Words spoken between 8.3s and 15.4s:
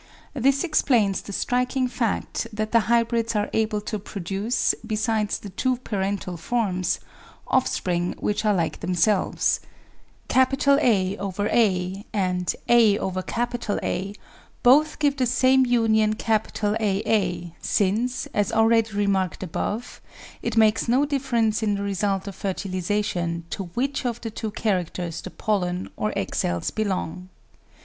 are like themselves;— and— a A both give the